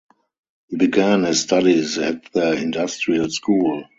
He 0.69 0.77
began 0.77 1.25
his 1.25 1.41
studies 1.41 1.99
at 1.99 2.23
the 2.33 2.53
(Industrial 2.53 3.29
school). 3.29 3.83